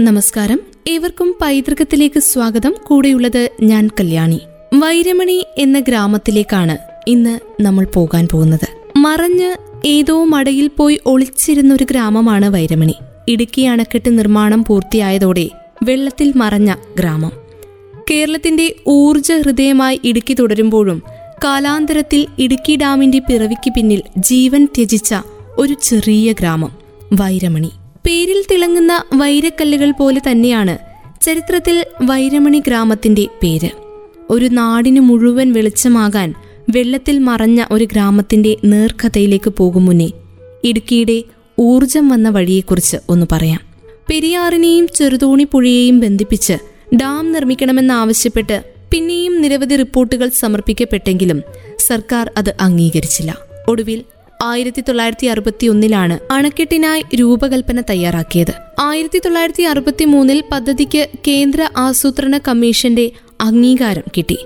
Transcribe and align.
നമസ്കാരം. 0.00 0.60
ഏവർക്കും 0.88 1.34
പൈതൃകത്തിലേക്ക് 1.40 2.20
സ്വാഗതം. 2.20 2.74
കൂടെയുള്ളത് 2.86 3.50
ഞാൻ 3.62 3.90
കല്യാണി. 4.00 4.40
വൈരമണി 4.74 5.46
എന്ന 5.58 5.80
ഗ്രാമത്തിലേക്കാണ് 5.80 6.78
ഇന്ന് 7.08 7.62
നമ്മൾ 7.62 7.86
പോകാൻ 7.94 8.28
പോകുന്നത്. 8.32 8.98
മറഞ്ഞ് 8.98 9.56
ഏതോ 9.86 10.24
മടയിൽ 10.24 10.70
പോയി 10.76 11.00
ഒളിച്ചിരുന്ന 11.06 11.74
ഒരു 11.74 11.86
ഗ്രാമമാണ് 11.90 12.46
വൈരമണി. 12.46 12.94
ഇടുക്കി 13.28 13.62
അണക്കെട്ട് 13.62 14.18
നിർമ്മാണം 14.18 14.64
പൂർത്തിയായതോടെ 14.64 15.50
വെള്ളത്തിൽ 15.82 16.32
മറഞ്ഞ 16.36 16.74
ഗ്രാമം. 16.98 17.32
കേരളത്തിന്റെ 18.10 18.74
ഊർജ 18.88 19.32
ഹൃദയമായി 19.32 20.00
ഇടുക്കി 20.04 20.34
തുടരുമ്പോഴും 20.34 21.02
കാലാന്തരത്തിൽ 21.44 22.26
ഇടുക്കി 22.38 22.76
ഡാമിന്റെ 22.76 23.18
പിറവിക്ക് 23.18 23.70
പിന്നിൽ 23.70 24.02
ജീവൻ 24.18 24.64
ത്യജിച്ച 24.64 25.14
ഒരു 25.58 25.74
ചെറിയ 25.82 26.32
ഗ്രാമം 26.32 26.72
വൈരമണി. 27.12 27.70
പേരിൽ 28.08 28.44
തിളങ്ങുന്ന 28.50 29.04
വൈരക്കല്ലുകൾ 29.14 29.90
പോലെ 29.90 30.20
തന്നെയാണ് 30.30 30.78
ചരിത്രത്തിൽ 31.20 31.86
വൈരമണി 32.02 32.62
ഗ്രാമത്തിന്റെ 32.66 33.26
പേര്. 33.42 33.70
ഒരു 34.30 34.46
നാടിന് 34.46 35.00
മുഴുവൻ 35.00 35.52
വെളിച്ചമാകാൻ 35.52 36.34
വെള്ളത്തിൽ 36.70 37.18
മറഞ്ഞ 37.18 37.64
ഒരു 37.70 37.84
ഗ്രാമത്തിന്റെ 37.84 38.56
നേർക്കഥയിലേക്ക് 38.64 39.50
പോകും 39.50 39.86
മുന്നേ 39.86 40.10
ഇടുക്കിയുടെ 40.64 41.22
ഊർജം 41.58 42.08
വന്ന 42.08 42.28
വഴിയെക്കുറിച്ച് 42.28 42.96
ഒന്ന് 43.08 43.26
പറയാം. 43.32 43.60
പെരിയാറിനെയും 44.10 44.88
ചെറുതോണി 44.94 45.44
പുഴയെയും 45.44 46.00
ബന്ധിപ്പിച്ച് 46.00 46.52
ഡാം 46.94 47.32
നിർമ്മിക്കണമെന്നാവശ്യപ്പെട്ട് 47.32 48.62
പിന്നെയും 48.90 49.42
നിരവധി 49.42 49.76
റിപ്പോർട്ടുകൾ 49.76 50.28
സമർപ്പിക്കപ്പെട്ടെങ്കിലും 50.28 51.42
സർക്കാർ 51.78 52.32
അത് 52.36 52.54
അംഗീകരിച്ചില്ല. 52.60 53.38
ഒടുവിൽ 53.68 54.04
ആയിരത്തി 54.42 54.80
തൊള്ളായിരത്തി 54.80 55.26
അറുപത്തി 55.26 55.66
ഒന്നിലാണ് 55.66 56.32
അണക്കെട്ടിനായി 56.32 57.02
രൂപകൽപ്പന 57.14 57.80
തയ്യാറാക്കിയത്. 57.80 58.52
ആയിരത്തി 58.80 59.18
തൊള്ളായിരത്തി 59.18 59.62
അറുപത്തി 59.62 60.04
മൂന്നിൽ 60.04 60.44
പദ്ധതിക്ക് 60.52 61.08
കേന്ദ്ര 61.28 61.68
ആസൂത്രണ 61.76 62.38
കമ്മീഷന്റെ 62.38 63.10
അംഗീകാരം 63.40 64.02
കിട്ടി. 64.16 64.38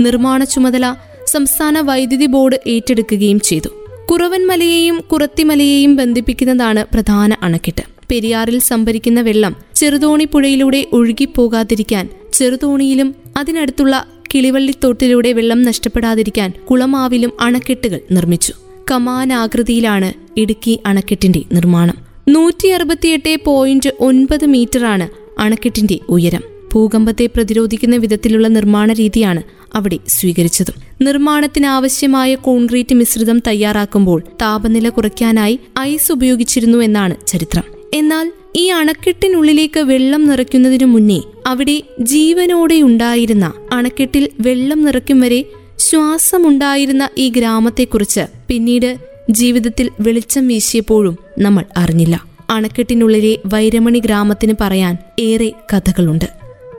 നിർമ്മാണ 0.00 0.44
ചുമതല 0.44 0.94
സംസ്ഥാന 1.26 1.80
വൈദ്യുതി 1.80 2.26
ബോർഡ് 2.26 2.58
ഏറ്റെടുക്കുകയും 2.66 3.40
ചെയ്തു. 3.40 3.68
കുറവൻമലയെയും 4.10 5.00
കുറത്തിമലയെയും 5.00 5.96
ബന്ധിപ്പിക്കുന്നതാണ് 5.96 6.84
പ്രധാന 6.92 7.36
അണക്കെട്ട്. 7.42 7.82
പെരിയാറിൽ 8.10 8.58
സംഭരിക്കുന്ന 8.58 9.20
വെള്ളം 9.20 9.56
ചെറുതോണി 9.74 10.24
പുഴയിലൂടെ 10.24 10.86
ഒഴുകിപ്പോകാതിരിക്കാൻ 10.92 12.08
ചെറുതോണിയിലും 12.32 13.14
അതിനടുത്തുള്ള 13.36 14.06
കിളിവള്ളിത്തോട്ടിലൂടെ 14.34 15.32
വെള്ളം 15.32 15.62
നഷ്ടപ്പെടാതിരിക്കാൻ 15.62 16.52
കുളമാവിലും 16.70 17.32
അണക്കെട്ടുകൾ 17.40 18.00
നിർമ്മിച്ചു. 18.10 18.52
കമാനാകൃതിയിലാണ് 18.90 20.12
ഇടുക്കി 20.36 20.80
അണക്കെട്ടിന്റെ 20.86 21.42
നിർമ്മാണം. 21.52 21.94
നൂറ്റി 22.28 22.68
അറുപത്തിയെട്ട് 22.68 23.38
പോയിന്റ് 23.44 23.92
ഒൻപത് 24.00 24.46
മീറ്ററാണ് 24.46 25.08
അണക്കെട്ടിന്റെ 25.40 25.98
ഉയരം. 26.08 26.42
ഭൂകമ്പത്തെ 26.74 27.26
പ്രതിരോധിക്കുന്ന 27.26 27.96
വിധത്തിലുള്ള 27.96 28.48
നിർമ്മാണ 28.48 28.92
രീതിയാണ് 28.92 29.42
അവിടെ 29.74 29.98
സ്വീകരിച്ചതും. 30.08 30.74
നിർമ്മാണത്തിനാവശ്യമായ 31.00 32.34
കോൺക്രീറ്റ് 32.34 32.94
മിശ്രിതം 32.94 33.42
തയ്യാറാക്കുമ്പോൾ 33.46 34.22
താപനില 34.42 34.88
കുറയ്ക്കാനായി 34.88 35.58
ഐസ് 35.78 36.12
ഉപയോഗിച്ചിരുന്നു 36.12 36.78
എന്നാണ് 36.78 37.26
ചരിത്രം. 37.26 37.62
എന്നാൽ 37.94 38.32
ഈ 38.56 38.66
അണക്കെട്ടിനുള്ളിലേക്ക് 38.66 39.80
വെള്ളം 39.80 40.26
നിറയ്ക്കുന്നതിനു 40.26 40.84
മുന്നേ 40.84 41.20
അവിടെ 41.46 41.82
ജീവനോടെ 42.00 42.82
ഉണ്ടായിരുന്ന 42.82 43.52
അണക്കെട്ടിൽ 43.72 44.28
വെള്ളം 44.40 44.84
നിറയ്ക്കും 44.84 45.20
വരെ 45.20 45.44
ശ്വാസമുണ്ടായിരുന്ന 45.80 47.08
ഈ 47.18 47.28
ഗ്രാമത്തെക്കുറിച്ച് 47.28 48.20
പിന്നീട് 48.48 48.98
ജീവിതത്തിൽ 49.30 49.90
വെളിച്ചം 50.00 50.48
വീശിയപ്പോഴും 50.48 51.18
നമ്മൾ 51.38 51.64
അറിഞ്ഞില്ല. 51.76 52.16
അണക്കെട്ടിനുള്ളിലെ 52.50 53.38
വൈരമണി 53.46 53.98
ഗ്രാമത്തിന് 53.98 54.54
പറയാൻ 54.60 54.98
ഏറെ 55.18 55.52
കഥകളുണ്ട്. 55.72 56.24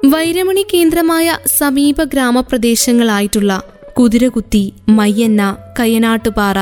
വൈരമണി 0.06 0.66
കേന്ദ്രമായ 0.74 1.38
സമീപ 1.58 2.04
ഗ്രാമപ്രദേശങ്ങളായിട്ടുള്ള 2.04 3.62
കുതിരകുത്തി 4.00 4.74
മയ്യന്ന 4.90 5.58
കയ്യനാട്ടുപാറ 5.80 6.58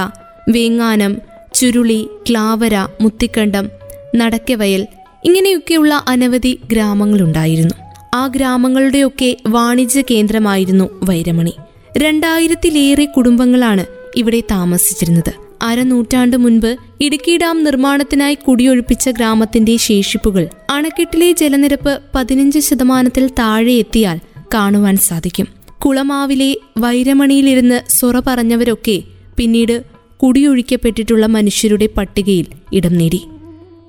വേങ്ങാനം 0.49 1.17
ചുരുളി 1.53 2.07
ക്ലാവര 2.29 2.87
മുത്തിക്കണ്ടം 3.01 3.69
നടക്കവയൽ 4.15 4.87
ഇങ്ങനെയൊക്കെയുള്ള 5.25 6.05
അനവധി 6.07 6.59
ഗ്രാമങ്ങളുണ്ടായിരുന്നു. 6.71 7.75
ആ 8.13 8.27
ഗ്രാമങ്ങളുടെയൊക്കെ 8.27 9.37
വാണിജ്യ 9.47 10.01
കേന്ദ്രമായിരുന്നു 10.01 10.89
വൈരമണി. 11.03 11.53
രണ്ടായിരത്തിലേറെ 11.97 13.05
കുടുംബങ്ങളാണ് 13.05 13.85
ഇവിടെ 14.15 14.39
താമസിച്ചിരുന്നത്. 14.39 15.33
അരനൂറ്റാണ്ട് 15.61 16.37
മുൻപ് 16.37 16.77
ഇടുക്കി 17.01 17.37
ഡാം 17.37 17.63
നിർമ്മാണത്തിനായി 17.63 18.35
കുടിയൊഴിപ്പിച്ച 18.35 19.09
ഗ്രാമത്തിന്റെ 19.09 19.77
ശേഷിപ്പുകൾ 19.77 20.47
അണക്കെട്ടിലെ 20.69 21.31
ജലനിരപ്പ് 21.31 21.99
പതിനഞ്ച് 22.15 22.59
ശതമാനത്തിൽ 22.59 23.27
താഴെ 23.39 23.73
എത്തിയാൽ 23.73 24.19
കാണുവാൻ 24.53 24.97
സാധിക്കും. 24.97 25.47
കുളമാവിലെ 25.85 26.57
വൈരമണിയിലിരുന്ന് 26.77 27.91
സൊറ 27.91 28.19
പറഞ്ഞവരൊക്കെ 28.27 29.03
പിന്നീട് 29.37 29.83
കുടിയൊഴിക്കപ്പെട്ടിട്ടുള്ള 30.23 31.25
മനുഷ്യരുടെ 31.25 31.89
പട്ടികയിൽ 31.97 32.45
ഇടം 32.73 32.93
നേടി. 32.93 33.21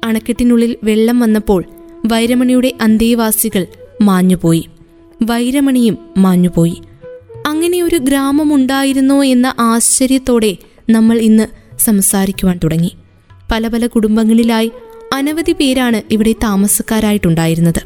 അണക്കെട്ടിനുള്ളിൽ 0.04 0.76
വെള്ളം 0.82 1.20
വന്നപ്പോൾ 1.20 1.64
വൈരമണിയുടെ 2.06 2.72
അന്തേവാസികൾ 2.80 3.66
മാഞ്ഞുപോയി. 4.02 4.68
വൈരമണിയും 5.22 5.98
മാഞ്ഞുപോയി. 6.18 6.82
അങ്ങനെ 7.46 7.82
ഒരു 7.82 7.96
ഗ്രാമമുണ്ടായിരുന്നോ 7.96 9.24
എന്ന 9.24 9.54
ആശ്ചര്യത്തോടെ 9.58 10.56
നമ്മൾ 10.90 11.18
ഇന്ന് 11.18 11.46
സംസാരിക്കുവാൻ 11.78 12.60
തുടങ്ങി. 12.64 12.92
പല 13.52 13.68
പല 13.68 13.86
കുടുംബങ്ങളിലായി 13.86 14.72
അനവധി 15.12 15.52
പേരാണ് 15.52 16.02
ഇവിടെ 16.10 16.32
താമസക്കാരായിട്ടുണ്ടായിരുന്നത്. 16.32 17.82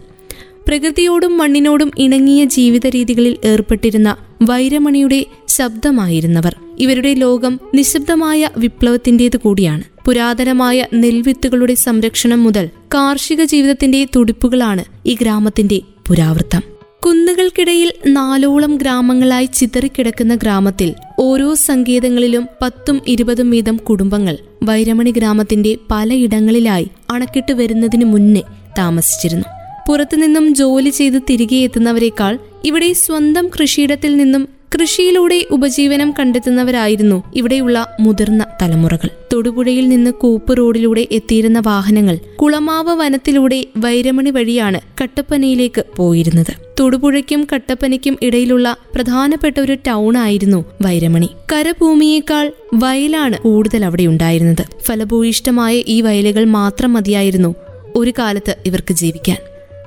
പ്രകൃതിയോടും 0.69 1.39
മണ്ണിനോടും 1.39 1.91
ഇണങ്ങിയ 1.99 2.45
ജീവിത 2.45 2.87
രീതികളിൽ 2.87 3.37
ഏർപ്പെട്ടിരുന്ന 3.45 4.17
വൈരമണിയുടെ 4.43 5.27
ശബ്ദമായിരുന്നവർ. 5.49 6.57
ഇവരുടെ 6.79 7.15
ലോകം 7.15 7.61
നിശബ്ദമായ 7.75 8.51
വിപ്ലവത്തിന്റേത് 8.57 9.37
കൂടിയാണ്. 9.37 9.83
പുരാതനമായ 10.07 10.87
നെൽവിത്തുകളുടെ 10.95 11.75
സംരക്ഷണം 11.75 12.45
മുതൽ 12.45 12.69
കാർഷിക 12.95 13.45
ജീവിതത്തിന്റെ 13.45 14.07
തുടിപ്പുകളാണ് 14.17 14.85
ഈ 15.07 15.17
ഗ്രാമത്തിന്റെ 15.21 15.81
പുരാവൃത്തം. 16.09 16.74
കുന്നുകൾക്കിടയിൽ 17.07 17.93
നാലോളം 18.07 18.77
ഗ്രാമങ്ങളായി 18.77 19.49
ചിതറിക്കിടക്കുന്ന 19.55 20.35
ഗ്രാമത്തിൽ 20.35 20.95
ഓരോ 21.19 21.55
സങ്കേതങ്ങളിലും 21.55 22.49
പത്തും 22.63 23.03
ഇരുപതും 23.07 23.51
വീതം 23.51 23.77
കുടുംബങ്ങൾ 23.77 24.39
വൈരമണി 24.63 25.11
ഗ്രാമത്തിന്റെ 25.11 25.77
പലയിടങ്ങളിലായി 25.91 26.89
അണക്കിട്ട് 27.11 27.53
വരുന്നതിന് 27.53 28.05
മുന്നേ 28.05 28.43
താമസിച്ചിരുന്നു. 28.79 29.45
പുറത്തുനിന്നും 29.89 30.55
ജോലി 30.55 30.91
ചെയ്ത് 30.91 31.23
തിരികെ 31.31 31.57
എത്തുന്നവരെക്കാൾ 31.57 32.39
ഇവിടെ 32.65 32.93
സ്വന്തം 32.93 33.49
കൃഷിയിടത്തിൽ 33.49 34.17
നിന്നും 34.17 34.49
കൃഷിയിലൂടെ 34.75 35.47
ഉപജീവനം 35.51 36.15
കണ്ടെത്തുന്നവരായിരുന്നു 36.19 37.23
ഇവിടെയുള്ള 37.35 37.97
മുതിർന്ന 38.01 38.47
തലമുറകൾ. 38.63 39.11
തൊടുപുഴയിൽ 39.33 39.89
നിന്ന് 39.89 40.11
കൂപ്പ് 40.11 40.59
റോഡിലൂടെ 40.59 41.09
എത്തിയിരുന്ന 41.13 41.63
വാഹനങ്ങൾ 41.67 42.19
കുളമാവ് 42.37 42.89
വനത്തിലൂടെ 42.89 43.65
വൈരമണി 43.77 44.31
വഴിയാണ് 44.31 44.81
കട്ടപ്പനയിലേക്ക് 45.03 45.85
പോയിരുന്നത്. 45.97 46.53
തൊടുപുഴയ്ക്കും 46.81 47.47
കട്ടപ്പനയ്ക്കും 47.55 48.19
ഇടയിലുള്ള 48.23 48.77
പ്രധാനപ്പെട്ട 48.95 49.61
ഒരു 49.61 49.77
ടൗൺ 49.87 50.17
ആയിരുന്നു 50.17 50.65
വൈരമണി. 50.83 51.29
കരഭൂമിയേക്കാൾ 51.53 52.53
വയലാണ് 52.75 53.39
കൂടുതൽ 53.39 53.85
അവിടെ 53.85 54.03
ഉണ്ടായിരുന്നത്. 54.03 54.65
ഫലഭൂയിഷ്ടമായ 54.83 55.77
ഈ 55.77 56.01
വയലുകൾ 56.01 56.45
മാത്രം 56.45 56.93
മതിയായിരുന്നു 56.93 57.55
ഒരു 57.95 58.13
കാലത്ത് 58.19 58.57
ഇവർക്ക് 58.67 58.95
ജീവിക്കാൻ. 58.95 59.37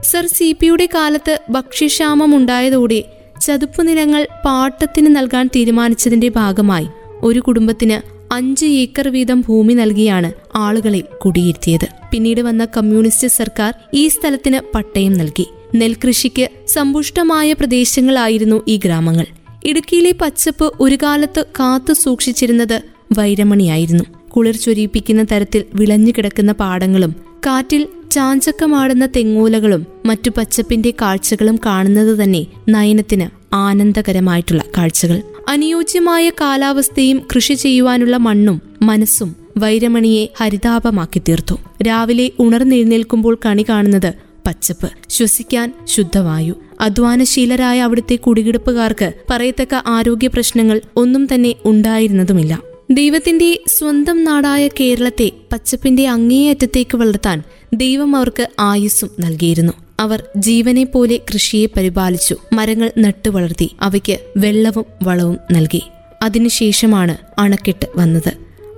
സർ 0.04 0.25
സി 0.28 0.56
പിയുടെ 0.59 0.90
കാലത്ത് 0.96 1.40
ഭക്ഷ്യക്ഷാമം 1.50 2.36
ഉണ്ടായതോടെ 2.36 3.04
ചതുപ്പ് 3.47 3.88
നിലങ്ങൾ 3.88 4.28
പാട്ടത്തിന് 4.46 5.16
നൽകാൻ 5.16 5.50
തീരുമാനിച്ചതിന്റെ 5.56 6.30
ഭാഗമായി 6.30 6.88
ഒരു 7.24 7.40
കുടുംബത്തിന് 7.40 8.18
അഞ്ച് 8.34 8.66
ഏക്കർ 8.66 9.08
വീതം 9.08 9.41
ഭൂമി 9.41 9.74
നൽകിയാണ് 9.74 10.31
ആളുകളെ 10.56 11.00
കുടിയിരുത്തിയത്. 11.00 11.88
പിന്നീട് 12.12 12.41
വന്ന 12.41 12.68
കമ്മ്യൂണിസ്റ്റ് 12.78 13.27
സർക്കാർ 13.27 13.74
ഈ 13.94 14.07
സ്ഥലത്തിന് 14.07 14.60
പട്ടയം 14.75 15.13
നൽകി. 15.13 15.45
നെൽകൃഷിക്ക് 15.75 16.50
സമ്പുഷ്ടമായ 16.68 17.54
പ്രദേശങ്ങളായിരുന്നു 17.54 18.62
ഈ 18.68 18.80
ഗ്രാമങ്ങൾ. 18.86 19.25
ഇടുക്കിയിലെ 19.66 20.12
പച്ചപ്പ് 20.22 20.74
ഒരു 20.80 20.98
കാലത്ത് 21.04 21.45
കാത്തു 21.60 21.94
സൂക്ഷിച്ചിരുന്നത് 21.94 22.81
വൈരമണിയായിരുന്നു. 23.18 24.04
കുളിർ 24.30 24.56
ചൊരിയിപ്പിക്കുന്ന 24.56 25.25
തരത്തിൽ 25.31 25.63
വിളഞ്ഞു 25.75 26.12
കിടക്കുന്ന 26.18 26.51
പാടങ്ങളും 26.51 27.16
കാറ്റിൽ 27.45 27.88
ചാഞ്ചക്കമാടുന്ന 28.12 29.06
തെങ്ങോലകളും 29.06 29.88
മറ്റു 30.06 30.31
പച്ചപ്പിന്റെ 30.38 30.94
കാഴ്ചകളും 31.01 31.60
കാണുന്നത് 31.66 32.24
തന്നെ 32.24 32.48
നയനത്തിന് 32.69 33.37
ആനന്ദകരമായിട്ടുള്ള 33.54 34.64
കാഴ്ചകൾ. 34.78 35.22
അനുയോജ്യമായ 35.48 36.30
കാലാവസ്ഥയും 36.30 37.22
കൃഷി 37.36 37.54
ചെയ്യുവാനുള്ള 37.54 38.18
മണ്ണും 38.18 38.62
മനസ്സും 38.82 39.36
വൈരമണിയെ 39.58 40.30
ഹരിതാപമാക്കി 40.38 41.22
തീർത്തു 41.30 41.56
രാവിലെ 41.84 42.32
ഉണർന്നെഴുന്നേൽക്കുമ്പോൾ 42.40 43.40
കണി 43.46 43.66
കാണുന്നത് 43.70 44.14
പച്ചപ്പ് 44.48 44.90
ശ്വസിക്കാൻ 45.10 45.74
ശുദ്ധവായു. 45.86 46.56
അധ്വാനശീലരായ 46.82 47.82
അവിടുത്തെ 47.82 48.16
കുടികിടപ്പുകാർക്ക് 48.16 49.14
പറയത്തക്ക 49.30 49.76
ആരോഗ്യ 49.88 50.28
പ്രശ്നങ്ങൾ 50.28 50.82
ഒന്നും 50.96 51.28
തന്നെ 51.34 51.56
ഉണ്ടായിരുന്നതുമില്ല. 51.66 52.62
ദൈവത്തിന്റെ 52.92 53.60
സ്വന്തം 53.68 54.24
നാടായ 54.24 54.68
കേരളത്തെ 54.68 55.32
പച്ചപ്പിന്റെ 55.52 56.08
അങ്ങേയറ്റത്തേക്ക് 56.08 56.98
വളർത്താൻ 56.98 57.44
ദൈവം 57.74 58.16
അവർക്ക് 58.16 58.48
ആയുസ്സും 58.60 59.10
നൽകിയിരുന്നു. 59.20 59.74
അവർ 60.00 60.24
ജീവനെ 60.38 60.84
പോലെ 60.84 61.20
കൃഷിയെ 61.34 61.66
പരിപാലിച്ചു. 61.66 62.36
മരങ്ങൾ 62.54 62.92
നട്ടു 62.98 63.30
വളർത്തി. 63.30 63.76
അവയ്ക്ക് 63.82 64.18
വെള്ളവും 64.38 64.86
വളവും 65.04 65.38
നൽകി. 65.52 65.84
അതിനുശേഷമാണ് 66.22 67.18
അണക്കെട്ട് 67.40 67.88
വന്നത്. 67.96 68.34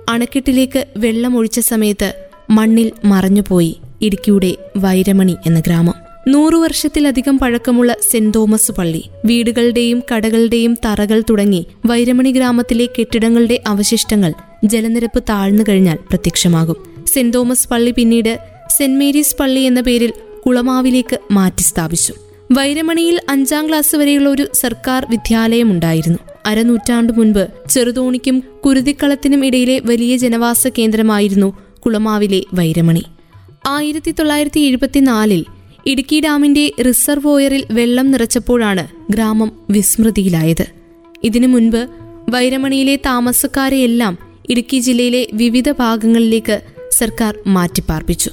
അണക്കെട്ടിലേക്ക് 0.08 0.86
വെള്ളമൊഴിച്ച 0.96 1.60
സമയത്ത് 1.60 2.14
മണ്ണിൽ 2.50 2.92
മറഞ്ഞുപോയി 3.04 3.76
ഇടുക്കിയുടെ 4.02 4.56
വൈരമണി 4.76 5.36
എന്ന 5.46 5.60
ഗ്രാമം. 5.60 5.94
നൂറു 6.28 6.56
വർഷത്തിലധികം 6.56 7.38
പഴക്കമുള്ള 7.38 7.96
സെന്റ് 8.10 8.34
തോമസ് 8.34 8.72
പള്ളി. 8.72 9.04
വീടുകളുടെയും 9.24 10.02
കടകളുടെയും 10.14 10.78
തറകൾ 10.84 11.22
തുടങ്ങി 11.30 11.66
വൈരമണി 11.86 12.32
ഗ്രാമത്തിലെ 12.32 12.86
കെട്ടിടങ്ങളുടെ 12.86 13.62
അവശിഷ്ടങ്ങൾ 13.66 14.32
ജലനിരപ്പ് 14.64 15.22
താഴ്ന്നു 15.28 15.62
കഴിഞ്ഞാൽ 15.68 15.96
പ്രത്യക്ഷമാകും. 15.96 17.04
സെന്റ് 17.06 17.34
തോമസ് 17.34 17.68
പള്ളി 17.68 17.90
പിന്നീട് 17.90 18.38
സെന്റ് 18.76 18.98
മേരീസ് 18.98 19.36
പള്ളി 19.40 19.60
എന്ന 19.60 19.80
പേരിൽ 19.80 20.12
കുളമാവിലേക്ക് 20.46 21.18
മാറ്റി 21.30 21.62
സ്ഥാപിച്ചു. 21.62 22.14
വൈരമണിയിൽ 22.52 23.20
അഞ്ചാം 23.28 23.68
ക്ലാസ് 23.68 23.96
വരെയുള്ള 23.96 24.28
ഒരു 24.28 24.48
സർക്കാർ 24.54 25.06
വിദ്യാലയമുണ്ടായിരുന്നു. 25.10 26.18
അരനൂറ്റാണ്ടു 26.46 27.12
മുൻപ് 27.12 27.48
ചെറുതോണിക്കും 27.70 28.42
കുരുതിക്കളത്തിനും 28.66 29.46
ഇടയിലെ 29.46 29.80
വലിയ 29.84 30.16
ജനവാസ 30.16 30.68
കേന്ദ്രമായിരുന്നു 30.68 31.56
കുളമാവിലെ 31.78 32.44
വൈരമണി. 32.54 33.04
ആയിരത്തി 33.66 34.10
തൊള്ളായിരത്തി 34.10 34.60
എഴുപത്തിനാലിൽ 34.60 35.44
ഇടുക്കി 35.86 36.20
ഡാമിന്റെ 36.20 36.72
റിസർവോയറിൽ 36.86 37.64
വെള്ളം 37.70 38.10
നിറച്ചപ്പോഴാണ് 38.10 38.88
ഗ്രാമം 39.10 39.52
വിസ്മൃതിയിലായത്. 39.70 40.66
ഇതിനു 41.24 41.46
മുൻപ് 41.46 41.88
വൈരമണിയിലെ 42.28 42.96
താമസക്കാരെയെല്ലാം 42.96 44.18
ഇടുക്കി 44.50 44.78
ജില്ലയിലെ 44.78 45.26
വിവിധ 45.34 45.70
ഭാഗങ്ങളിലേക്ക് 45.70 46.60
സർക്കാർ 46.90 47.38
മാറ്റിപ്പാർപ്പിച്ചു. 47.46 48.30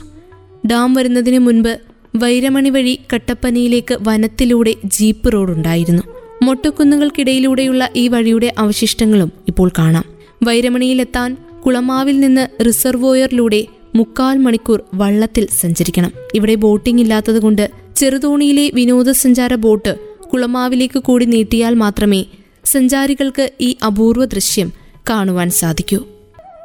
ഡാം 0.67 0.93
വരുന്നതിന് 0.93 1.39
മുൻപ് 1.39 1.77
വൈരമണി 2.17 2.69
വഴി 2.69 2.99
കട്ടപ്പനയിലേക്ക് 3.13 3.97
വനത്തിലൂടെ 4.01 4.73
ജീപ്പ് 4.85 5.33
റോഡുണ്ടായിരുന്നു. 5.33 6.03
മൊട്ടക്കുന്നുകൾക്കിടയിലൂടെയുള്ള 6.43 7.89
ഈ 7.95 8.07
വഴിയുടെ 8.07 8.53
അവശിഷ്ടങ്ങളും 8.57 9.31
ഇപ്പോൾ 9.47 9.69
കാണാം. 9.77 10.05
വൈരമണിയിലെത്താൻ 10.43 11.37
കുളമാവിൽ 11.65 12.19
നിന്ന് 12.19 12.63
റിസർവോയറിലൂടെ 12.63 13.65
മുക്കാൽ 13.95 14.37
മണിക്കൂർ 14.37 14.81
വള്ളത്തിൽ 14.93 15.47
സഞ്ചരിക്കണം. 15.59 16.11
ഇവിടെ 16.35 16.55
ബോട്ടിംഗ് 16.55 17.01
ഇല്ലാത്തതുകൊണ്ട് 17.01 17.71
ചെറുതോണിയിലെ 17.95 18.71
വിനോദസഞ്ചാര 18.73 19.55
ബോട്ട് 19.55 19.95
കുളമാവിലേക്ക് 20.33 20.99
കൂടി 20.99 21.25
നീട്ടിയാൽ 21.25 21.73
മാത്രമേ 21.73 22.25
സഞ്ചാരികൾക്ക് 22.65 23.51
ഈ 23.61 23.75
അപൂർവ 23.85 24.25
ദൃശ്യം 24.25 24.71
കാണുവാൻ 25.09 25.49
സാധിക്കൂ. 25.49 25.99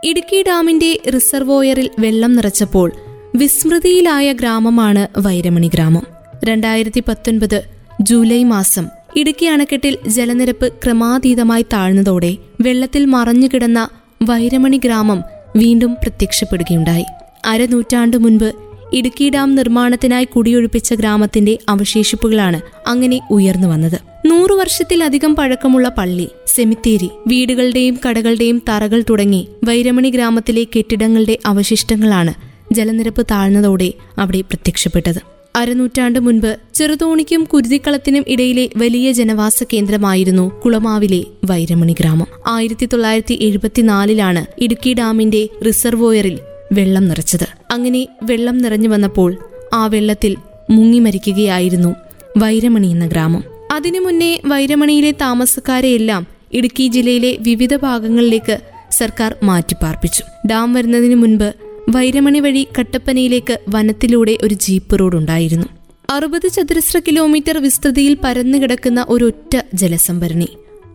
ഇടുക്കി 0.05 0.45
ഡാമിന്റെ 0.49 1.01
റിസർവോയറിൽ 1.15 1.91
വെള്ളം 1.99 2.35
നിറച്ചപ്പോൾ 2.37 2.93
വിസ്മൃതിയിലായ 3.37 4.33
ഗ്രാമമാണ് 4.33 5.09
വൈരമണി 5.19 5.71
ഗ്രാമം. 5.75 6.03
രണ്ടായിരത്തി 6.45 7.03
പത്തൊൻപത് 7.09 7.65
ജൂലൈ 8.01 8.45
മാസം 8.45 8.87
ഇടുക്കി 9.17 9.47
അണക്കെട്ടിൽ 9.47 9.99
ജലനിരപ്പ് 10.07 10.73
ക്രമാതീതമായി 10.73 11.63
താഴ്ന്നതോടെ 11.63 12.37
വെള്ളത്തിൽ 12.61 13.05
മറഞ്ഞുകിടന്ന 13.05 13.89
വൈരമണി 14.23 14.81
ഗ്രാമം 14.85 15.23
വീണ്ടും 15.57 15.95
പ്രത്യക്ഷപ്പെടുകയുണ്ടായി. 15.95 17.05
അരനൂറ്റാണ്ടു 17.47 18.17
മുൻപ് 18.17 18.53
ഇടുക്കി 18.93 19.31
ഡാം 19.31 19.55
നിർമ്മാണത്തിനായി 19.55 20.25
കുടിയൊഴിപ്പിച്ച 20.25 20.95
ഗ്രാമത്തിന്റെ 20.95 21.59
അവശേഷിപ്പുകളാണ് 21.69 22.61
അങ്ങനെ 22.87 23.21
ഉയർന്നു 23.31 23.69
വന്നത്. 23.69 23.99
നൂറു 24.27 24.55
വർഷത്തിലധികം 24.55 25.37
പഴക്കമുള്ള 25.37 25.89
പള്ളി 25.89 26.29
സെമിത്തേരി 26.47 27.11
വീടുകളുടെയും 27.27 27.99
കടകളുടെയും 28.09 28.63
തറകൾ 28.69 29.05
തുടങ്ങി 29.11 29.49
വൈരമണി 29.65 30.11
ഗ്രാമത്തിലെ 30.11 30.65
കെട്ടിടങ്ങളുടെ 30.65 31.39
അവശിഷ്ടങ്ങളാണ് 31.47 32.52
ജലനിരപ്പ് 32.73 33.27
താഴ്ന്നതോടെ 33.31 33.93
അവിടെ 34.19 34.41
പ്രത്യക്ഷപ്പെട്ടത്. 34.41 35.33
അരനൂറ്റാണ്ട് 35.57 36.19
മുൻപ് 36.19 36.57
ചെറുതോണിക്കും 36.75 37.45
കുരുതിക്കളത്തിനും 37.45 38.25
ഇടയിലെ 38.29 38.69
വലിയ 38.77 39.13
ജനവാസ 39.13 39.65
കേന്ദ്രമായിരുന്നു 39.73 40.61
കുളമാവിലെ 40.65 41.25
വൈരമണി 41.45 41.93
ഗ്രാമം. 42.01 42.27
ആയിരത്തി 42.47 42.87
തൊള്ളായിരത്തി 42.87 43.39
എഴുപത്തിനാലിലാണ് 43.41 44.47
ഇടുക്കി 44.59 44.95
ഡാമിന്റെ 44.95 45.49
റിസർവോയറിൽ 45.67 46.39
വെള്ളം 46.73 47.09
നിറച്ചത്. 47.09 47.47
അങ്ങനെ 47.71 48.09
വെള്ളം 48.23 48.59
നിറഞ്ഞു 48.59 48.89
വന്നപ്പോൾ 48.89 49.37
ആ 49.75 49.87
വെള്ളത്തിൽ 49.87 50.37
മുങ്ങിമരിക്കുകയായിരുന്നു 50.71 51.95
വൈരമണി 52.39 52.87
എന്ന 52.87 53.07
ഗ്രാമം. 53.07 53.45
അതിനു 53.71 54.01
മുന്നേ 54.01 54.41
വൈരമണിയിലെ 54.45 55.11
താമസക്കാരെയെല്ലാം 55.11 56.27
ഇടുക്കി 56.53 56.87
ജില്ലയിലെ 56.89 57.37
വിവിധ 57.41 57.77
ഭാഗങ്ങളിലേക്ക് 57.77 58.59
സർക്കാർ 58.91 59.35
മാറ്റിപ്പാർപ്പിച്ചു. 59.43 60.25
ഡാം 60.47 60.75
വരുന്നതിന് 60.75 61.15
മുൻപ് 61.15 61.53
വൈരമണി 61.89 62.39
വഴി 62.39 62.69
കട്ടപ്പനയിലേക്ക് 62.79 63.59
വനത്തിലൂടെ 63.69 64.39
ഒരു 64.43 64.55
ജീപ്പ് 64.55 65.01
റോഡ് 65.01 65.17
ഉണ്ടായിരുന്നു 65.17 65.67
അറുപത് 66.11 66.49
ചതുരശ്ര 66.49 66.99
കിലോമീറ്റർ 66.99 67.59
വിസ്തൃതിയിൽ 67.59 68.17
പരന്നു 68.25 68.59
കിടക്കുന്ന 68.59 69.07
ഒരൊറ്റ 69.09 69.57
ജലസംഭരണി. 69.75 70.49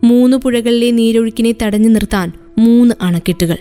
മൂന്ന് 0.04 0.36
പുഴകളിലെ 0.36 0.90
നീരൊഴുക്കിനെ 0.90 1.54
തടഞ്ഞു 1.62 1.88
നിർത്താൻ 1.88 2.32
മൂന്ന് 2.58 2.94
അണക്കെട്ടുകൾ. 3.00 3.56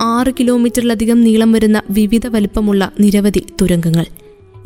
ആറ് 0.00 0.34
കിലോമീറ്ററിലധികം 0.40 1.20
നീളം 1.20 1.52
വരുന്ന 1.52 1.82
വിവിധ 1.90 2.26
വലുപ്പമുള്ള 2.26 2.90
നിരവധി 3.00 3.42
തുരങ്കങ്ങൾ. 3.62 4.06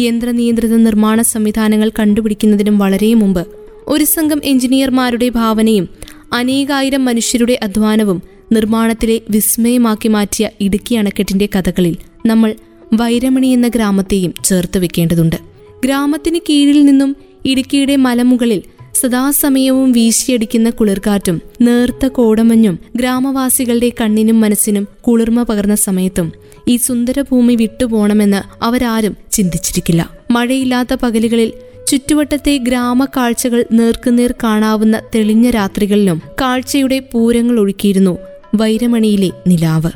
യന്ത്രനിയന്ത്രിത 0.01 0.77
നിർമ്മാണ 0.77 1.23
സംവിധാനങ്ങൾ 1.23 1.91
കണ്ടുപിടിക്കുന്നതിനും 1.99 2.79
വളരെ 2.79 3.15
മുമ്പ് 3.15 3.47
ഒരു 3.87 4.05
സംഘം 4.05 4.41
എഞ്ചിനീയർമാരുടെ 4.45 5.29
ഭാവനയും 5.29 5.89
അനേകായിരം 6.33 7.05
മനുഷ്യരുടെ 7.05 7.59
അധ്വാനവും 7.63 8.36
നിർമ്മാണത്തിലെ 8.53 9.21
വിസ്മയമാക്കി 9.31 10.09
മാറ്റിയ 10.09 10.51
ഇടുക്കി 10.61 10.95
അണക്കെട്ടിന്റെ 10.95 11.49
കഥകളിൽ 11.57 11.97
നമ്മൾ 12.27 12.55
വൈരമണി 12.95 13.47
എന്ന 13.47 13.69
ഗ്രാമത്തെയും 13.69 14.35
ചേർത്ത് 14.45 14.79
വെക്കേണ്ടതുണ്ട്. 14.79 15.37
ഗ്രാമത്തിന് 15.85 16.39
കീഴിൽ 16.39 16.85
നിന്നും 16.85 17.17
ഇടുക്കിയുടെ 17.47 17.97
മലമുകളിൽ 17.97 18.63
സദാസമയവും 18.95 19.93
വീശിയടിക്കുന്ന 19.93 20.71
കുളിർക്കാറ്റും 20.71 21.43
നേർത്ത 21.61 22.07
കോടമഞ്ഞും 22.07 22.79
ഗ്രാമവാസികളുടെ 22.97 23.93
കണ്ണിനും 24.01 24.41
മനസ്സിനും 24.41 24.89
കുളിർമ 25.01 25.43
പകർന്ന 25.43 25.75
സമയത്തും 25.75 26.33
ഈ 26.69 26.77
സുന്ദരഭൂമി 26.77 27.55
വിട്ടുപോണമെന്ന് 27.55 28.65
അവരാരും 28.65 29.17
ചിന്തിച്ചിരിക്കില്ല. 29.33 30.11
മഴയില്ലാത്ത 30.31 30.95
പകലുകളിൽ 30.95 31.53
ചുറ്റുവട്ടത്തെ 31.87 32.57
ഗ്രാമ 32.57 33.05
കാഴ്ചകൾ 33.05 33.65
നേർക്കുനേർ 33.73 34.35
കാണാവുന്ന 34.45 35.01
തെളിഞ്ഞ 35.15 35.51
രാത്രികളിലും 35.51 36.23
കാഴ്ചയുടെ 36.41 36.99
പൂരങ്ങൾ 37.13 37.61
ഒഴുക്കിയിരുന്നു 37.61 38.19
വൈരമണിയിലെ 38.57 39.31
നിലാവ്. 39.47 39.91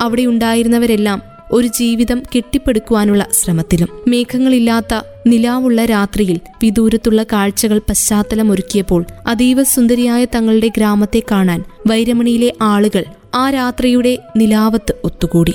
അവിടെ 0.00 0.22
ഉണ്ടായിരുന്നവരെല്ലാം 0.22 1.22
ഒരു 1.52 1.66
ജീവിതം 1.66 2.22
കെട്ടിപ്പടുക്കുവാനുള്ള 2.36 3.26
ശ്രമത്തിലും. 3.32 3.88
മേഘങ്ങളില്ലാത്ത 4.08 5.00
നിലാവുള്ള 5.26 5.84
രാത്രിയിൽ 5.84 6.40
വിദൂരത്തുള്ള 6.62 7.22
കാഴ്ചകൾ 7.22 7.78
പശ്ചാത്തലമൊരുക്കിയപ്പോൾ 7.78 9.04
അതീവ 9.26 9.62
സുന്ദരിയായ 9.62 10.24
തങ്ങളുടെ 10.24 10.68
ഗ്രാമത്തെ 10.68 11.22
കാണാൻ 11.30 11.64
വൈരമണിയിലെ 11.86 12.52
ആളുകൾ 12.62 13.04
ആ 13.34 13.50
രാത്രിയുടെ 13.50 14.18
നിലാവത്ത് 14.36 14.94
ഒത്തുകൂടി. 15.04 15.52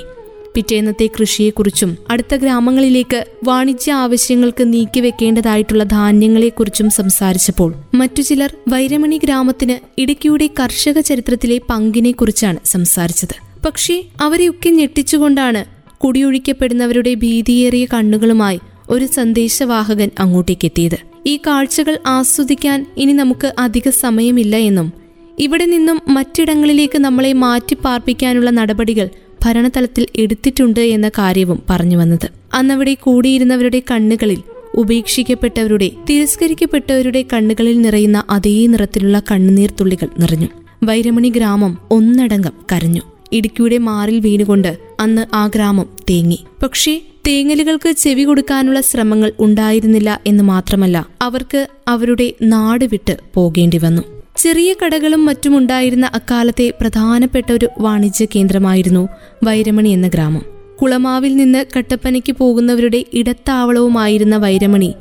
പിറ്റേന്നത്തെ 0.56 1.08
കൃഷിയെക്കുറിച്ചും 1.08 1.98
അടുത്ത 2.10 2.36
ഗ്രാമങ്ങളിലേക്ക് 2.36 3.20
വാണിജ്യ 3.44 3.92
ആവശ്യങ്ങൾക്ക് 3.94 4.74
നീക്കിവെക്കേണ്ടതായിട്ടുള്ള 4.74 5.84
ധാന്യങ്ങളെക്കുറിച്ചും 5.84 6.90
സംസാരിച്ചപ്പോൾ 6.90 7.74
മറ്റു 7.94 8.22
ചിലർ 8.22 8.54
വൈരമണി 8.68 9.18
ഗ്രാമത്തിന് 9.18 9.78
ഇടുക്കിയുടെ 10.02 10.50
കർഷക 10.60 11.00
ചരിത്രത്തിലെ 11.00 11.62
പങ്കിനെക്കുറിച്ചാണ് 11.70 12.60
സംസാരിച്ചത്. 12.66 13.36
പക്ഷേ 13.66 14.04
അവരെയൊക്കെ 14.20 14.70
ഞെട്ടിച്ചുകൊണ്ടാണ് 14.70 15.66
കുടിയൊഴിക്കപ്പെടുന്നവരുടെ 15.98 17.14
ഭീതിയേറിയ 17.14 17.86
കണ്ണുകളുമായി 17.86 18.60
ഒരു 18.90 19.06
സന്ദേശവാഹകൻ 19.06 20.10
അങ്ങോട്ടേക്കെത്തിയത്. 20.20 20.98
ഈ 21.28 21.40
കാഴ്ചകൾ 21.48 21.98
ആസ്വദിക്കാൻ 22.06 22.86
ഇനി 22.98 23.14
നമുക്ക് 23.14 23.54
അധിക 23.58 23.90
സമയമില്ല 23.90 24.56
എന്നും 24.56 24.94
ഇവിടെ 25.40 25.66
നിന്നും 25.66 26.02
മറ്റിടങ്ങളിലേക്ക് 26.10 26.98
നമ്മളെ 26.98 27.34
മാറ്റിപ്പാർപ്പിക്കാനുള്ള 27.34 28.50
നടപടികൾ 28.50 29.08
ഭരണതലത്തിൽ 29.44 30.08
എടുത്തിട്ടുണ്ട് 30.16 30.80
എന്ന 30.80 31.10
കാര്യവും 31.10 31.64
പറഞ്ഞു 31.70 31.98
വന്നത്. 31.98 32.32
അന്നവിടെ 32.54 32.94
കൂടിയിരുന്നവരുടെ 32.94 33.82
കണ്ണുകളിൽ 33.92 34.42
ഉപേക്ഷിക്കപ്പെട്ടവരുടെ 34.76 35.92
തിരസ്കരിക്കപ്പെട്ടവരുടെ 36.10 37.26
കണ്ണുകളിൽ 37.34 37.82
നിറയുന്ന 37.82 38.24
അതേ 38.30 38.68
നിറത്തിലുള്ള 38.68 39.22
കണ്ണുനീർ 39.32 39.74
തുള്ളികൾ 39.80 40.08
നിറഞ്ഞു. 40.20 40.48
വൈരമണി 40.84 41.30
ഗ്രാമം 41.30 41.78
ഒന്നടങ്കം 41.92 42.52
കരഞ്ഞു. 42.72 43.02
ഇടുക്കിയുടെ 43.32 43.78
മാറിൽ 43.78 44.20
വീണുകൊണ്ട് 44.20 44.78
അന്ന് 45.00 45.36
ആ 45.36 45.48
ഗ്രാമം 45.48 45.90
തേങ്ങി. 46.10 46.40
പക്ഷേ 46.64 47.02
തേങ്ങലുകൾക്ക് 47.28 47.92
ചെവി 47.92 48.24
കൊടുക്കാനുള്ള 48.24 48.82
ശ്രമങ്ങൾ 48.82 49.34
ഉണ്ടായിരുന്നില്ല 49.40 50.22
എന്ന് 50.28 50.44
മാത്രമല്ല 50.44 51.08
അവർക്ക് 51.22 51.68
അവരുടെ 51.88 52.34
നാട് 52.42 52.86
വിട്ട് 52.86 53.18
പോകേണ്ടി 53.34 53.78
വന്നു. 53.78 54.13
ചെറിയ 54.38 54.76
കടകളും 54.86 55.26
മറ്റുമുണ്ടായിരുന്ന 55.26 56.12
അക്കാലത്തെ 56.14 56.74
പ്രധാനപ്പെട്ട 56.82 57.52
ഒരു 57.52 57.70
വാണിജ്യ 57.80 58.26
കേന്ദ്രമായിരുന്നു 58.26 59.10
വൈരമണി 59.44 59.90
എന്ന 59.90 60.08
ഗ്രാമം. 60.08 60.42
കുളമാവിൽ 60.82 61.36
നിന്ന് 61.36 61.66
കട്ടപ്പനയ്ക്ക് 61.78 62.34
പോകുന്നവരുടെ 62.34 63.06
ഇടത്താവളവുമായിരുന്ന 63.14 64.38
വൈരമണി 64.38 64.94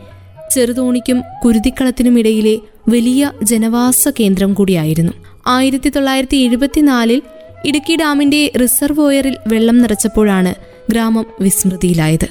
ചെറുതോണിക്കും 0.50 1.22
കുരുതിക്കളത്തിനുമിടയിലെ 1.44 2.58
വലിയ 2.88 3.32
ജനവാസ 3.42 4.08
കേന്ദ്രം 4.08 4.54
കൂടിയായിരുന്നു. 4.54 5.12
ആയിരത്തി 5.46 5.88
തൊള്ളായിരത്തി 5.88 6.36
എഴുപത്തിനാലിൽ 6.36 7.22
ഇടുക്കി 7.64 7.96
ഡാമിന്റെ 7.96 8.52
റിസർവോയറിൽ 8.62 9.36
വെള്ളം 9.46 9.78
നിറച്ചപ്പോഴാണ് 9.78 10.54
ഗ്രാമം 10.90 11.26
വിസ്മൃതിയിലായത്. 11.40 12.28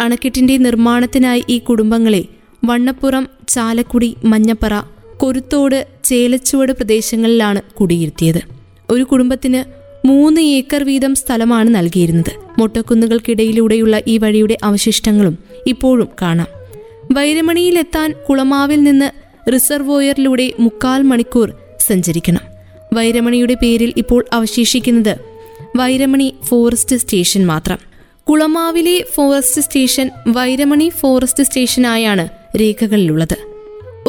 അണക്കെട്ടിന്റെ 0.00 0.56
നിർമ്മാണത്തിനായി 0.56 1.44
ഈ 1.48 1.58
കുടുംബങ്ങളെ 1.58 2.24
വണ്ണപ്പുറം 2.64 3.28
ചാലക്കുടി 3.48 4.16
മഞ്ഞപ്പറ 4.24 4.74
കൊരുത്തോട് 5.20 5.86
ചേലച്ചുവട് 6.04 6.72
പ്രദേശങ്ങളിലാണ് 6.72 7.62
കുടിയിരുത്തിയത്. 7.62 8.40
ഒരു 8.90 9.02
കുടുംബത്തിന് 9.02 9.64
മൂന്ന് 10.06 10.40
ഏക്കർ 10.40 10.84
വീതം 10.84 11.14
സ്ഥലമാണ് 11.14 11.74
നൽകിയിരുന്നത്. 11.74 12.60
മൊട്ടക്കുന്നുകൾക്കിടയിലൂടെയുള്ള 12.60 14.02
ഈ 14.06 14.18
വഴിയുടെ 14.18 14.58
അവശിഷ്ടങ്ങളും 14.62 15.38
ഇപ്പോഴും 15.66 16.08
കാണാം. 16.22 16.46
വൈരമണിയിലെത്താൻ 17.12 18.14
കുളമാവിൽ 18.28 18.82
നിന്ന് 18.82 19.10
റിസർവോയറിലൂടെ 19.50 20.52
മുക്കാൽ 20.60 21.02
മണിക്കൂർ 21.02 21.54
സഞ്ചരിക്കണം. 21.80 22.40
വൈരമണിയുടെ 22.92 23.54
പേരിൽ 23.54 23.92
ഇപ്പോൾ 23.96 24.24
അവശേഷിക്കുന്നത് 24.32 25.16
വൈരമണി 25.76 26.34
ഫോറസ്റ്റ് 26.44 26.96
സ്റ്റേഷൻ 26.96 27.46
മാത്രം. 27.46 27.78
കുളമാവിലെ 28.30 29.04
ഫോറസ്റ്റ് 29.14 29.60
സ്റ്റേഷൻ 29.60 30.10
വൈരമണി 30.28 30.92
ഫോറസ്റ്റ് 31.00 31.42
സ്റ്റേഷനായാണ് 31.42 32.28
രേഖകളിലുള്ളത്. 32.60 33.53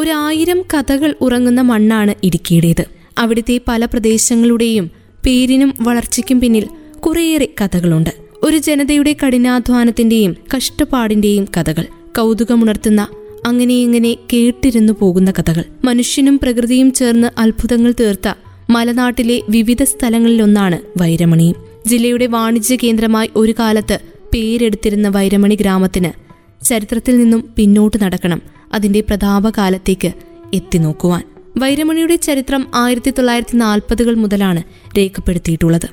ഒരായിരം 0.06 0.62
കഥകൾ 0.74 1.16
ഉറങ്ങുന്ന 1.22 1.62
മണ്ണാണ് 1.62 2.14
ഇടുക്കിയുടേത്. 2.24 2.84
അവിടുത്തെ 3.18 3.62
പല 3.68 3.86
പ്രദേശങ്ങളുടെയും 3.86 4.92
പേരിനും 5.26 5.74
വളർച്ചയ്ക്കും 5.82 6.40
പിന്നിൽ 6.40 6.68
കുറേയേറെ 7.00 7.48
കഥകളുണ്ട്. 7.62 8.10
ഒരു 8.44 8.58
ജനതയുടെ 8.58 9.16
കഠിനാധ്വാനത്തിന്റെയും 9.24 10.36
കഷ്ടപ്പാടിന്റെയും 10.56 11.48
കഥകൾ. 11.58 11.86
കൗതുകമുണർത്തുന്ന 12.18 13.08
അങ്ങനെ 13.46 13.74
ഇങ്ങനെ 13.74 14.16
കേട്ടിരുന്നു 14.34 14.94
പോകുന്ന 15.00 15.32
കഥകൾ. 15.32 15.64
മനുഷ്യനും 15.84 16.40
പ്രകൃതിയും 16.44 16.94
ചേർന്ന് 16.94 17.28
അത്ഭുതങ്ങൾ 17.38 17.94
തീർത്ത 18.00 18.34
മലനാട്ടിലെ 18.70 19.42
വിവിധ 19.50 19.84
സ്ഥലങ്ങളിലൊന്നാണ് 19.84 20.80
വൈരമണിയും 21.02 21.56
ജില്ലയുടെ 21.88 22.26
വാണിജ്യ 22.26 22.76
കേന്ദ്രമായി 22.76 23.30
ഒരു 23.36 23.56
കാലത്ത് 23.60 24.00
പേരെടുത്തിരുന്ന 24.34 25.08
വൈരമണി 25.10 25.56
ഗ്രാമത്തിന് 25.56 26.12
ചരിത്രത്തിൽ 26.66 27.18
നിന്നും 27.18 27.50
പിന്നോട്ട് 27.56 28.04
നടക്കണം. 28.04 28.55
അതിന്റെ 28.76 29.02
പ്രതാപകാലത്തേക്ക് 29.02 30.12
എത്തിനോക്കുവാൻ. 30.54 31.24
വൈരമണിയുടെ 31.58 32.16
ചരിത്രം 32.16 32.68
ആയിരത്തി 32.76 33.12
തൊള്ളായിരത്തി 33.12 33.58
നാൽപ്പതുകൾ 33.58 34.16
മുതലാണ് 34.16 34.64
രേഖപ്പെടുത്തിയിട്ടുള്ളത്. 34.98 35.88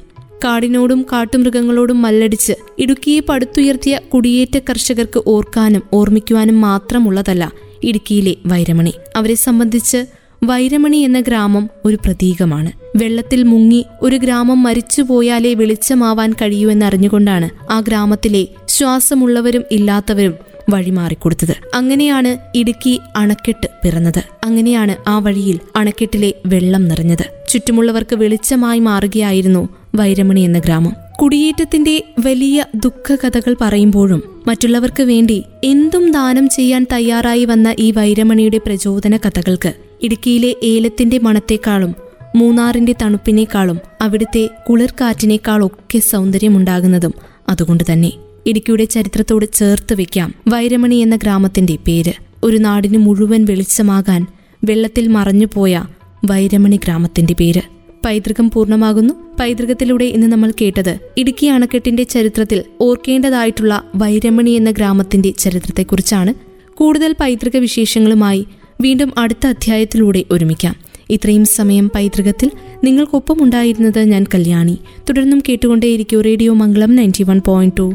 കാടിനോടും 0.45 1.07
കാട്ടുമൃഗങ്ങളോടും 1.13 2.03
മല്ലടിച്ച് 2.03 2.53
ഇടുക്കിയെ 2.79 3.21
പടുത്തുയർത്തിയ 3.21 4.01
കുടിയേറ്റ 4.15 4.59
കർഷകർക്ക് 4.71 5.23
ഓർക്കാനും 5.27 5.83
ഓർമ്മിക്കുവാനും 5.93 6.61
മാത്രമുള്ളതല്ല 6.61 7.53
ഇടുക്കിയിലെ 7.83 8.35
വൈരമണി. 8.47 8.93
അവരെ 9.17 9.35
സംബന്ധിച്ച് 9.35 10.07
വൈരമണി 10.45 10.97
എന്ന 10.97 11.21
ഗ്രാമം 11.21 11.71
ഒരു 11.85 11.97
പ്രതീകമാണ്. 11.97 12.73
വെള്ളത്തിൽ 12.97 13.43
മുങ്ങി 13.43 13.87
ഒരു 14.03 14.17
ഗ്രാമം 14.17 14.63
മരിച്ചുപോയാലേ 14.63 15.55
വെളിച്ചമാവാൻ 15.55 16.33
കഴിയൂ 16.33 16.71
എന്നറിഞ്ഞുകൊണ്ടാണ് 16.71 17.73
ആ 17.73 17.81
ഗ്രാമത്തിലെ 17.81 18.47
ശ്വാസമുള്ളവരും 18.69 19.65
ഇല്ലാത്തവരും 19.71 20.35
വഴിമാറിക്കൊടുത്തത്. 20.71 21.55
അങ്ങനെയാണ് 21.75 22.59
ഇടുക്കി 22.59 23.01
അണക്കെട്ട് 23.17 23.67
പിറന്നത്. 23.85 24.23
അങ്ങനെയാണ് 24.45 24.97
ആ 25.09 25.19
വഴിയിൽ 25.19 25.61
അണക്കെട്ടിലെ 25.77 26.35
വെള്ളം 26.47 26.89
നിറഞ്ഞത്. 26.89 27.25
ചുറ്റുമുള്ളവർക്ക് 27.49 28.17
വെളിച്ചമായി 28.17 28.79
മാറുകയായിരുന്നു 28.79 29.69
വൈരമണി 29.95 30.41
എന്ന 30.41 30.59
ഗ്രാമം. 30.59 30.97
കുടിയേറ്റത്തിന്റെ 31.23 32.05
വലിയ 32.25 32.65
ദുഃഖകഥകൾ 32.75 33.57
പറയുമ്പോഴും 33.61 34.43
മറ്റുള്ളവർക്ക് 34.47 35.03
വേണ്ടി 35.03 35.45
എന്തും 35.65 36.11
ദാനം 36.11 36.49
ചെയ്യാൻ 36.49 36.87
തയ്യാറായി 36.93 37.45
വന്ന 37.45 37.75
ഈ 37.79 37.91
വൈരമണിയുടെ 37.91 38.59
പ്രചോദന 38.59 39.17
കഥകൾക്ക് 39.17 39.73
ഇടുക്കിയിലെ 40.03 40.55
ഏലത്തിന്റെ 40.63 41.19
മണത്തെക്കാളും 41.19 41.95
മൂന്നാറിന്റെ 42.37 42.95
തണുപ്പിനേക്കാളും 43.03 43.79
അവിടുത്തെ 44.01 44.49
കുളിർക്കാറ്റിനേക്കാളൊക്കെ 44.69 45.99
സൗന്ദര്യമുണ്ടാകുന്നതും 45.99 47.15
അതുകൊണ്ട് 47.49 47.85
തന്നെ. 47.93 48.13
ഇടുക്കിയുടെ 48.47 48.85
ചരിത്രത്തോട് 48.85 49.47
ചേർത്ത് 49.53 49.95
വെക്കാം 49.95 50.35
വൈരമണി 50.49 50.95
എന്ന 50.95 51.17
ഗ്രാമത്തിന്റെ 51.17 51.79
പേര്. 51.87 52.13
ഒരു 52.43 52.57
നാടിന് 52.57 52.99
മുഴുവൻ 52.99 53.45
വെളിച്ചമാകാൻ 53.45 54.27
വെള്ളത്തിൽ 54.65 55.09
മറഞ്ഞുപോയ 55.09 55.85
വൈരമണി 56.25 56.77
ഗ്രാമത്തിന്റെ 56.77 57.35
പേര്. 57.41 57.61
പൈതൃകം 58.05 58.51
പൂർണമാകുന്നു. 58.51 59.15
പൈതൃകത്തിലൂടെ 59.41 60.05
ഇന്ന് 60.05 60.27
നമ്മൾ 60.27 60.53
കേട്ടത് 60.61 60.99
ഇടുക്കി 61.17 61.47
അണക്കെട്ടിന്റെ 61.47 62.03
ചരിത്രത്തിൽ 62.03 62.65
ഓർക്കേണ്ടതായിട്ടുള്ള 62.81 63.85
വൈരമണി 63.97 64.51
എന്ന 64.51 64.71
ഗ്രാമത്തിന്റെ 64.71 65.31
ചരിത്രത്തെക്കുറിച്ചാണ്. 65.31 66.35
കൂടുതൽ 66.75 67.15
പൈതൃക 67.21 67.57
വിശേഷങ്ങളുമായി 67.57 68.47
വീണ്ടും 68.81 69.13
അടുത്ത 69.19 69.47
അധ്യായത്തിലൂടെ 69.47 70.25
ഒരുമിക്കാം. 70.31 70.77
ഇത്രയും 71.11 71.45
സമയം 71.45 71.91
പൈതൃകത്തിൽ 71.95 72.51
നിങ്ങൾക്കൊപ്പം 72.85 73.43
ഉണ്ടായിരുന്നത് 73.43 73.99
ഞാൻ 73.99 74.27
കല്യാണി. 74.35 74.79
തുടർന്നും 75.09 75.43
കേട്ടുകൊണ്ടേയിരിക്കും 75.49 76.21
radio 76.21 76.53
Mangalam 76.53 76.97
ninety 76.97 77.23
one 77.23 77.41
point 77.47 77.77
two. 77.77 77.95